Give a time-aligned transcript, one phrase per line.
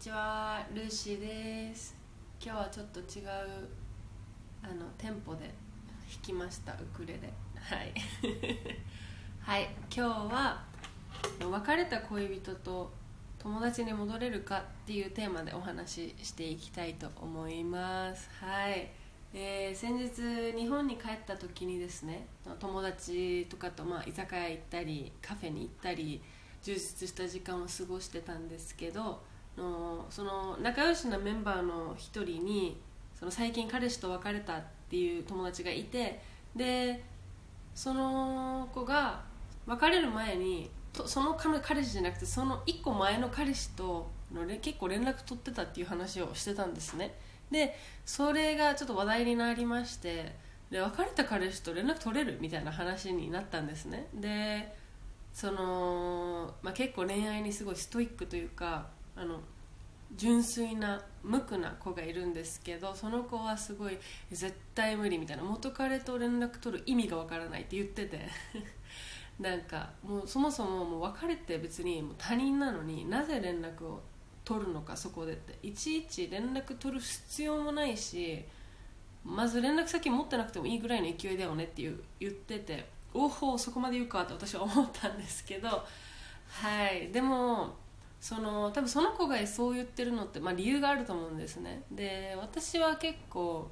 [0.00, 1.94] ちはルーシーです。
[2.42, 3.26] 今日はちょっと違う
[4.62, 5.52] あのテンポで弾
[6.22, 7.30] きましたウクレレ。
[7.54, 7.92] はい。
[9.40, 10.64] はい今日は
[11.38, 12.90] 別れた恋人と
[13.38, 18.30] 友達に戻れるかっていうテーマでお話ししていきたいと思います。
[18.42, 18.90] はい。
[19.34, 22.26] えー、先日日本に帰った時にですね
[22.58, 26.22] 友達とかとまあ居酒屋行ったりカフェに行ったり
[26.62, 29.28] 充実した時間を過ごしてたんですけど
[29.60, 32.80] のその仲良しなメンバーの一人に
[33.18, 36.20] その最近彼氏と別れたっていう友達がいて
[36.56, 37.02] で
[37.74, 39.20] その子が
[39.66, 47.14] 別れる前にとその彼氏じゃなくてその1個前の彼氏との結構連絡取ってたっていう話をしてたんですね。
[47.50, 50.34] でそれがちょっと話題になりまして
[50.70, 54.08] で別れた彼氏と連絡取れるみたいな話になったんですね。
[54.14, 54.76] で
[55.32, 58.88] その、まあ、結構恋愛にすごいストイックというか
[59.20, 59.38] あの
[60.16, 63.98] 純粋な無垢な子がいるんですけどその子はすごい
[64.30, 68.28] 絶対無理みたいな元彼と連絡取る意味がわからないって言ってて
[69.38, 74.00] なんかもうそもそももう別れて別にもう他人なのになぜ連絡を
[74.44, 75.58] 取るのかそこでって。
[75.62, 78.42] いちいち連絡取る必要もないし
[79.22, 85.84] まず連絡先持ってなくてもいいぐらいの勢いだよねっていう言ってておおそこまで言うかって私は思ったんですけど
[86.48, 87.12] はい。
[87.12, 87.76] でも
[88.20, 91.82] その多分その子がそう言ってるのって、まあ、理由があると思うんですね。
[91.90, 93.70] で私は結構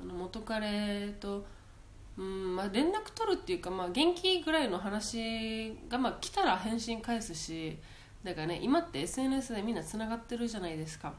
[0.00, 1.44] あの元彼と、
[2.16, 7.76] うんまあ、連絡取るっていうか、まあ、元気ぐらいの話が、まあ、来たら返信返すし
[8.22, 11.12] だからね今って SNS でみんなつながってるじゃないですか。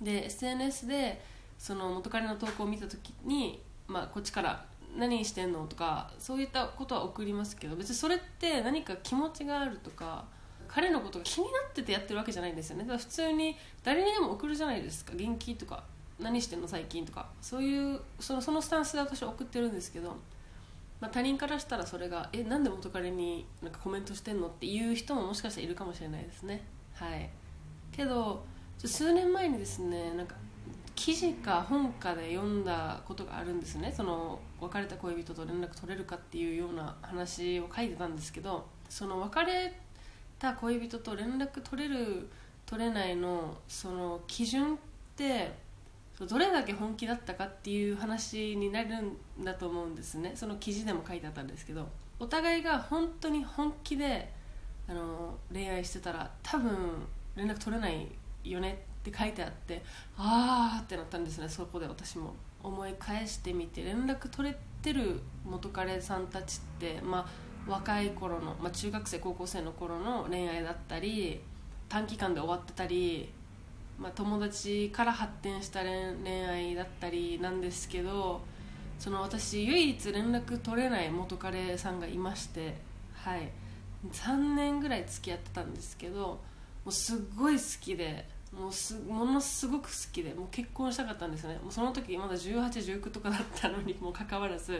[0.00, 1.20] で SNS で
[1.58, 4.64] その元彼の投稿を見た時に、まあ、こっちから
[4.96, 10.24] 何してんのとかそういったことは送りますけど別にそれって何か気持ちがあるとか
[10.68, 12.82] 彼のことが気になっててやってるわけじゃないんですよね。
[12.82, 15.12] だから普通に誰にでも送るじゃないですか。
[15.16, 15.82] 元気とか
[16.20, 17.28] 何してんの最近とか。
[17.40, 20.16] そういうそのそのスタンスで私は送ってるんですけど、
[21.00, 26.62] まあ、他人からしたらそれがえなんで元彼になんかコメントしてんのっていう人ももしかしたらいるかもしれないですね。
[26.94, 27.30] はい。
[27.92, 28.44] けど
[28.78, 30.34] 数年前にですねなんか
[30.94, 33.92] 記事か本かで読んだことがあるんですね。
[33.96, 39.80] その別れた恋人と連絡取れるかっていうような話を書いてたんですけどその別れ
[40.38, 42.28] た恋人と連絡取れる
[42.66, 44.78] 取れないのその基準っ
[45.16, 45.52] て
[46.20, 48.88] どれだけ本気だったかっていう話になる
[49.40, 50.32] んだと思うんですね。
[50.34, 51.88] その記事でも書いてあったんですけど
[52.18, 54.32] お互いが本当に本気で
[54.88, 57.06] あの恋愛してたら多分
[57.36, 58.08] 連絡取れない
[58.42, 59.82] よねって書いてあって
[60.16, 61.48] ああってなったんですね。
[61.48, 71.40] そこで私も思い返してみて連絡取れてる元彼さんたちってまあ若い頃の、まあ、中学生高校生の頃の恋愛だったり
[71.88, 73.30] 短期間で終わってたり、
[73.98, 78.40] まあ、友達から発展した恋愛だったりなんですけど
[78.98, 82.74] その私唯一連絡取れない元彼さんがいまして
[83.14, 83.48] はい。
[84.12, 86.40] 3年ぐらい付き合ってたんですけども
[86.86, 91.58] うすっごい好きでもうすものすごく好きでもう結婚したかったんですよね。
[91.58, 94.72] もうその時まだ1819とかだったのにもかかわらず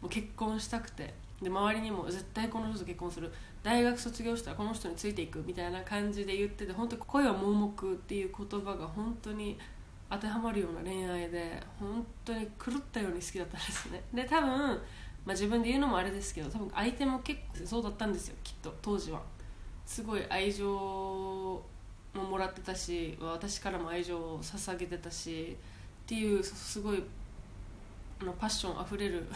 [0.00, 1.25] もう結婚したくて。
[1.42, 3.32] で周りにも絶対この人と結婚する。
[3.62, 9.58] 大学卒業したらこの人についていくみたいな感じで言ってて本当恋は盲目っていう言葉が本当に
[10.08, 14.02] 当てはまるような恋愛で本当に狂ったように好きだったんですね。
[14.14, 14.78] で多分、まあ、
[15.32, 19.20] 自分で言うのもあれですけど多分相手も結構そうだったんですよきっと当時は。
[19.84, 21.62] すごい愛情も
[22.14, 25.56] もらってたし私からも愛情を捧げてたし
[26.04, 27.02] っていうすごい
[28.20, 29.26] あのパッションあふれる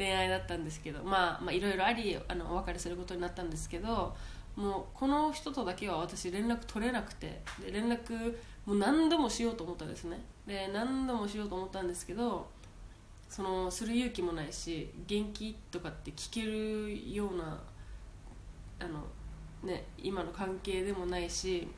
[0.00, 4.16] 恋愛だったんですけどまあいろいろありあのお別れすることになったんですけど
[4.56, 8.34] もうこの人とだけは私連絡取れなくてで連絡
[8.64, 10.20] もう何度もしようと思ったんですね。
[10.46, 12.48] で何度もしようと思ったんですけど
[13.28, 17.60] そのする勇気もないし元気とかって聞けるような
[18.80, 19.04] あの、
[19.62, 21.68] ね、今の関係でもないし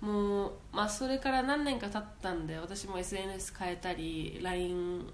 [0.00, 5.06] もう、まあ、それから何年か経ったんで私も SNS 変えたり LINE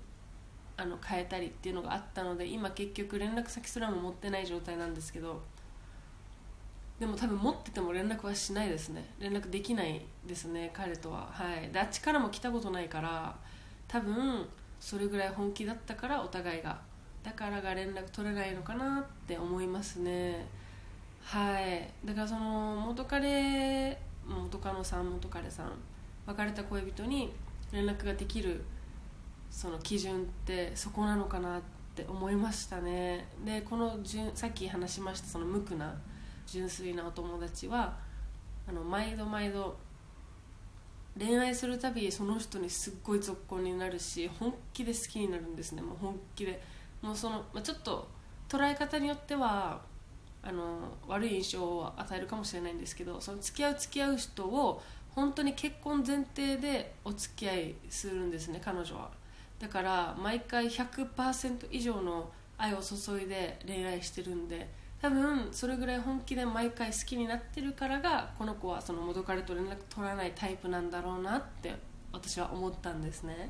[0.77, 5.41] あの変えたりっていうのがあったので今結局連絡先すらも持ってない状態なんですけど
[6.99, 9.05] でも多分持ってても連絡はしないですね。
[9.19, 11.29] 連絡できないですね彼とは。
[11.33, 11.71] はい。
[11.73, 13.35] であっちからも来たことないから
[13.89, 14.47] 多分
[14.79, 16.81] それぐらい本気だったからお互いが。
[17.25, 20.47] だからが連絡取れないのかなって思いますね。
[21.23, 21.91] はい。
[22.05, 25.73] だからその元彼元カノさん元彼さん
[26.27, 27.33] 別れた恋人に
[27.73, 28.63] 連絡ができる
[29.55, 31.63] その基準ってそこなのかなっ
[31.95, 33.29] て思いましたね。
[33.47, 34.01] でこの
[34.35, 35.95] さっき話しましたその無垢な
[36.45, 37.97] 純粋なお友達は
[38.69, 39.77] あの毎度毎度
[41.17, 45.83] 恋愛するたびその人にすっごい続行になるし本気で好きになるんですね。
[45.83, 46.61] もう本気で。
[47.01, 48.09] もうその、まあ、ちょっと
[48.49, 49.83] 捉え方によっては
[50.43, 59.11] あの悪い印象を与えるかもしれないんですけどその付き合う付き合う人を本当に結婚前提でお付き合いするんですね彼女は。
[59.65, 64.69] だから毎回100%以上の愛を注いで恋愛してるんで
[65.01, 71.75] 多分それぐらい本気で毎回好きになってるからがこの子はその元彼と連絡取らないタイプなんだろうなって
[72.13, 73.49] 私は思ったんですね。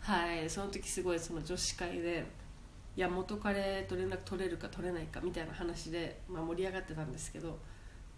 [0.00, 2.26] はいその時すごいその女子会で
[2.94, 7.58] いや元彼と連絡取れるか取れないかみたいな話で、まあ、盛り上がってたんですけど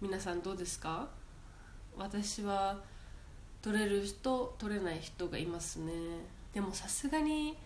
[0.01, 1.07] 皆さんどうですか？
[1.97, 2.77] 私は
[3.63, 5.93] 取れる人取れない人がいますね。
[6.53, 7.57] でもさすがに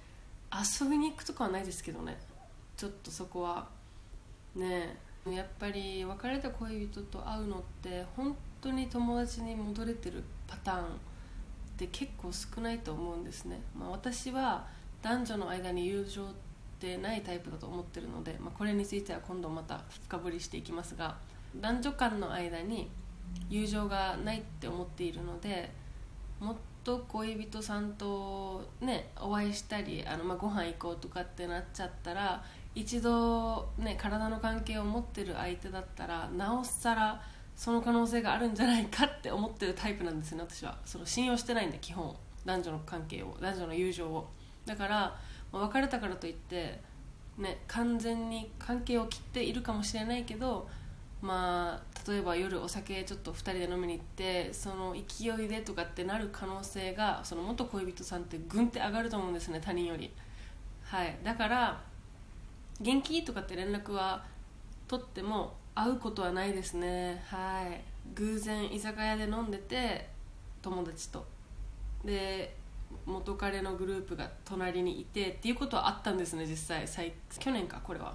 [0.53, 2.19] 遊びに行くとかはないですけどね。
[2.77, 3.69] ちょっとそこは。
[4.55, 4.97] ね。
[5.33, 10.87] やっぱり別れた恋人と会うのって本当に友達に戻れてるパターンっ
[11.79, 14.67] て結構少ないと思うんですね、まあ、私は
[15.03, 16.27] 男女の間に友情っ
[16.79, 21.17] てないタイプだと思ってるので、まあ、これについては今度また深掘りしていきますが
[21.57, 22.91] 男女間の間に
[23.49, 25.73] 友情がないって思っているので
[26.39, 32.45] もっと恋人さんとねお会いしたりあの、まあ、ご飯行こうとかってなっちゃったら
[32.75, 37.23] 一度ね体の関係を持ってる相手だったらなおさら
[37.57, 40.77] その可能性があるんじゃないかって思ってるタイプなんですね私は。
[40.85, 42.15] その信用してないんで基本。
[42.45, 44.29] 男女の関係を男女の友情を。
[44.67, 45.17] だから、
[45.53, 46.81] まあ、別れたからといって
[47.39, 50.69] ね完全に関係を切っているかもしれないけど
[51.23, 60.12] まあ例えば夜お酒ちょっと2人で飲みに行ってその勢いでとかってなる可能性がその元恋人さんってぐんって上がると思うんですね他人より。
[60.83, 61.17] はい。
[61.25, 61.83] だから
[62.81, 64.25] 元気とかって連絡は
[64.87, 67.23] 取っても会うことはないですね。
[67.27, 67.81] はい。
[68.15, 70.09] 偶然居酒屋で飲んでて
[70.61, 71.27] 友達と。
[72.05, 72.55] で
[73.07, 77.12] 元彼のグループが隣にいてっていうことはあったんですね実際。
[77.39, 78.15] 去年かこれは。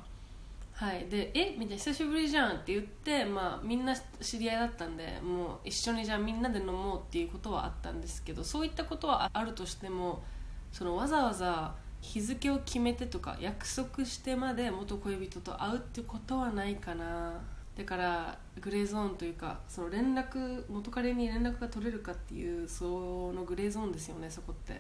[0.80, 1.08] はい。
[1.10, 1.58] でえ？
[1.58, 1.76] みたいな。
[1.76, 10.24] 久しぶりじゃんって言って、まあ、みんな知り合いだったんでもう一緒にじゃあみんなで飲もうっていうことはあったんですけどそういったことはあるとしても
[10.72, 17.42] そのわざわざ日付を決めてとか約束してまで元恋人と会うってことはないかな。
[17.76, 24.80] だからグレーゾーンというかその連絡元彼に連絡が取れるかっていうそのグレーゾーンですよねそこって。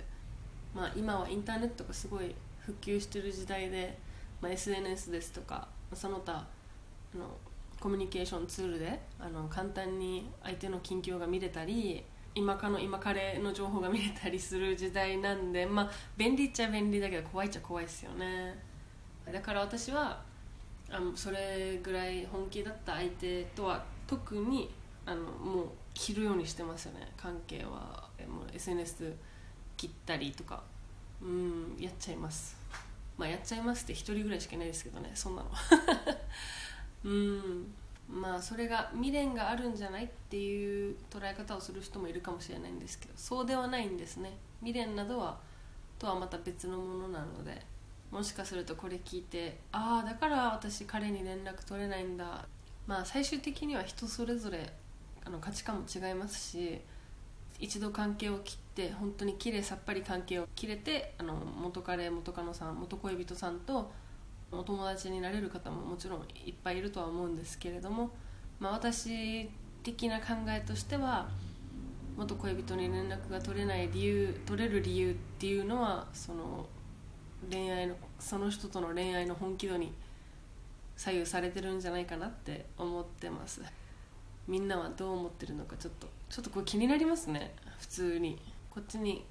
[0.73, 3.97] まあ今はインターネットがすごい普及してる時代で、
[4.39, 7.25] まあ、SNS ですとかその他あの
[7.79, 12.03] コミュニケーションツールであの簡単に相手の近況が見れたり
[12.35, 18.57] 今かの今彼の情報が見れたりする時代なんでまあ便利っちゃ便利だけど怖いっちゃ怖いですよね。
[19.31, 20.21] だから私は
[20.91, 24.69] あのそれぐらい本気だった相手とは特に
[25.05, 27.11] あのもう切るようにしてますよね。
[27.17, 28.07] 関係は。
[28.27, 29.13] もう SNS
[29.77, 30.61] 切ったりとか。
[31.21, 32.57] うんやっちゃいます。
[33.19, 35.49] まあやっちゃいますって1人ぐらいしかいないですけどねそんなの。
[37.03, 37.73] うん。
[38.07, 44.37] まあそれが未練があるんじゃないっていう捉え方をする人もいるかもしれないんですけどそうではないんですね。
[44.61, 45.37] 未練などは
[45.99, 47.61] とはまた別のものなので
[48.09, 52.47] もしかするとこれ聞いてああだから私彼に連絡取れないんだ。
[52.87, 54.73] まあ最終的には人それぞれ
[55.25, 56.81] あの価値観も違いますし
[57.59, 63.91] 一度関係を切って本当にきれいさっぱり関係を切れてあの元彼元カノさん元恋人さんと
[64.51, 68.11] お友達になれる方ももちろんいっぱいいるとは思うんですけれども、
[68.59, 69.49] まあ、私
[69.83, 71.29] 的な考えとしては
[72.17, 76.65] 元恋人に連絡が取れない理由取れる理由っていうのはその
[77.49, 79.93] 恋愛のその人との恋愛の本気度に
[80.97, 83.61] 左右されてるんじゃないかなって思ってます。
[84.49, 87.53] みんなはどう思ってるのかちょっとちょっとこれ気になりますね。
[87.79, 88.41] 普通に。
[88.69, 89.25] こっちに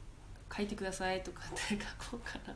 [0.55, 2.55] 書いてくださいとかって書こうかな。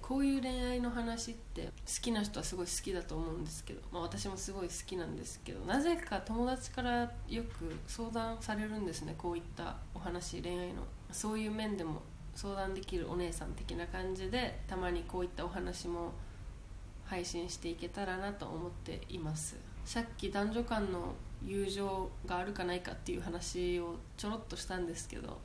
[0.00, 1.70] こういう恋愛の話って好
[2.02, 9.14] きな人はすごい好きだと思うんですけど、まあ、私もすごい好きなんですけどなぜか友達からよく相談されるんですね。
[9.16, 10.82] こういったお話恋愛の。
[11.12, 12.02] そういう面でも
[12.34, 16.12] 相談できるお姉さん的な感じでたまにこういったお話も
[17.04, 19.56] 配信していけたらなと思っています。
[19.84, 25.38] さっき男女間の友情があるかないかっていう話をちょろっとしたんですけど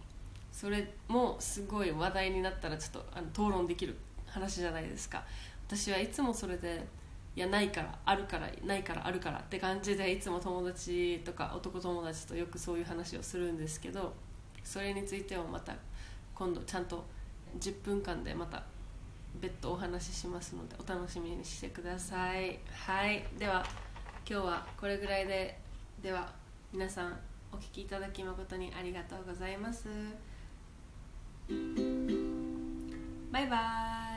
[0.51, 5.23] それもすごい話題になったらちょっとあの討論できる話じゃないですか。
[5.67, 6.85] 私はいつもそれで
[7.35, 14.13] いやないからあるからないからあるからって感じでいつも友達とか男友達とよくそういう話をするんですけど
[14.63, 15.75] それについてはまた
[16.33, 17.03] 今度ちゃんと
[17.59, 18.63] 10分間でまた
[19.41, 22.57] 別途お話ししますのでお楽しみにしてください。
[22.71, 23.25] はい。
[23.37, 23.65] では
[24.29, 25.59] 今日はこれぐらいで
[26.05, 26.31] では
[26.71, 27.19] 皆さん
[27.51, 29.89] お聞きいただき誠にありがとうございます。
[33.31, 33.57] バイバ
[34.11, 34.14] イ。